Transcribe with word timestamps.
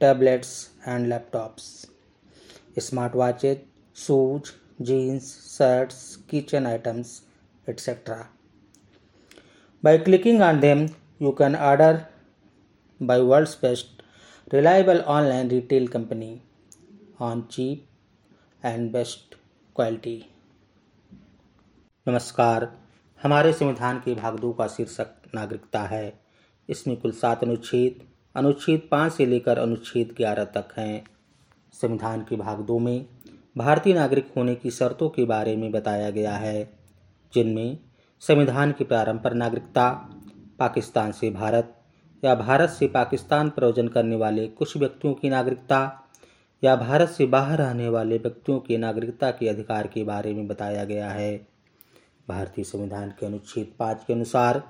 tablets 0.00 0.50
and 0.88 1.06
laptops 1.06 1.64
smart 2.78 3.14
watches 3.16 3.60
shoes 3.96 4.50
jeans 4.84 5.30
shirts 5.48 6.00
kitchen 6.30 6.66
items 6.66 7.20
etcetera 7.68 8.16
by 9.82 9.98
clicking 9.98 10.42
on 10.42 10.60
them 10.60 10.86
you 11.22 11.30
can 11.38 11.54
order 11.56 12.00
by 13.00 13.20
world's 13.22 13.58
best 13.62 14.02
reliable 14.54 15.00
online 15.08 15.48
retail 15.50 15.88
company 15.88 16.40
on 17.20 17.42
cheap 17.52 18.66
and 18.66 18.90
best 18.92 19.34
quality 19.76 20.24
नमस्कार। 22.06 22.68
हमारे 23.20 23.52
संविधान 23.52 23.98
के 23.98 24.14
भागदो 24.14 24.52
का 24.52 24.66
शीर्षक 24.68 25.30
नागरिकता 25.34 25.80
है। 25.82 26.12
इसमें 26.68 26.96
कुल 26.96 27.12
सात 27.12 27.42
अनुच्छेद 27.44 28.06
अनुच्छेद 28.38 28.88
पाँच 28.90 29.12
से 29.12 29.26
लेकर 29.26 29.58
अनुच्छेद 29.58 30.14
ग्यारह 30.16 30.44
तक 30.44 30.68
हैं। 30.76 31.04
संविधान 31.74 32.20
के 32.20 32.36
भाग 32.36 32.60
दो 32.60 32.78
में 32.78 33.06
भारतीय 33.56 33.94
नागरिक 33.94 34.32
होने 34.36 34.54
की 34.54 34.70
शर्तों 34.70 35.08
के 35.08 35.24
बारे 35.24 35.56
में 35.56 35.70
बताया 35.72 36.10
गया 36.10 36.32
है, 36.32 36.70
जिनमें 37.34 37.78
संविधान 38.22 38.72
के 38.72 38.84
प्रारंभ 38.84 39.20
पर 39.20 39.34
नागरिकता, 39.34 39.90
पाकिस्तान 40.58 41.12
से 41.12 41.30
भारत 41.30 41.74
या 42.22 42.34
भारत 42.34 42.70
से 42.70 42.86
पाकिस्तान 42.88 43.50
प्रयोजन 43.50 43.88
करने 43.88 44.16
वाले 44.16 44.46
कुछ 44.48 44.76
व्यक्तियों 44.76 45.14
की 45.14 45.30
नागरिकता 45.30 45.80
या 46.62 46.76
भारत 46.76 47.08
से 47.08 47.26
बाहर 47.26 47.58
रहने 47.58 47.88
वाले 47.88 48.18
व्यक्तियों 48.18 48.58
की 48.60 48.76
नागरिकता 48.76 49.30
के 49.30 49.48
अधिकार 49.48 49.86
के 49.86 50.04
बारे 50.04 50.34
में 50.34 50.46
बताया 50.48 50.84
गया 50.84 51.10
है। 51.10 51.36
भारतीय 52.28 52.64
संविधान 52.64 53.10
के 53.10 53.26
अनुच्छेद 53.26 53.72
पाँच 53.78 54.04
के 54.06 54.12
अनुसार 54.12 54.62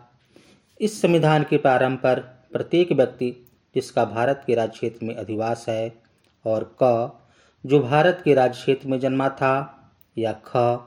इस 0.80 1.00
संविधान 1.02 1.42
के 1.42 1.56
प्रारंभ 1.56 1.98
पर 1.98 2.20
प्रत्येक 2.52 2.92
व्यक्ति 2.92 3.30
जिसका 3.74 4.04
भारत 4.04 4.42
के 4.46 4.54
राज्य 4.54 4.72
क्षेत्र 4.72 5.06
में 5.06 5.14
अधिवास 5.14 5.66
है, 5.68 6.02
और 6.46 6.76
क, 6.82 7.12
जो 7.66 7.80
भारत 7.80 8.20
के 8.24 8.34
राज्य 8.34 8.60
क्षेत्र 8.60 8.88
में 8.88 9.00
जन्मा 9.00 9.28
था, 9.28 9.74
या 10.18 10.32
ख, 10.46 10.78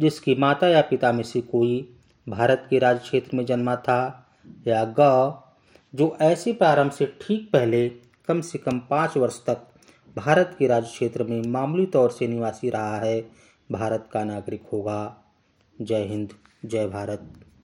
जिसकी 0.00 0.34
माता 0.34 0.68
या 0.68 0.80
पिता 0.80 1.12
में 1.12 1.24
से 1.24 1.40
कोई 1.40 1.94
भारत 2.28 2.66
के 2.70 2.78
राज्य 2.78 3.00
क्षेत्र 3.00 3.36
में 3.36 3.46
जन्मा 3.46 3.76
था, 3.76 4.30
या 4.66 4.94
ग, 5.00 5.34
जो 5.94 6.16
ऐसे 6.20 6.52
प्रारंभ 6.52 6.90
से 6.90 7.06
ठीक 7.06 7.50
पहले 7.52 7.88
कम 8.28 8.40
से 8.40 8.58
कम 8.58 8.78
पाँच 8.78 9.16
वर्ष 9.16 9.44
तक 9.46 9.62
भारत 10.16 10.56
के 10.58 10.66
राज्य 10.66 10.88
क्षेत्र 10.88 11.24
में 11.24 11.42
मामूली 11.42 11.86
तौर 11.86 12.10
से 12.10 12.28
निवासी 12.28 12.70
रहा 12.70 12.96
है, 12.96 13.30
भारत 13.72 14.08
का 14.12 14.24
नागरिक 14.24 14.62
होगा। 14.72 15.16
जय 15.80 16.04
हिंद, 16.04 16.32
जय 16.64 16.86
भारत। 16.86 17.44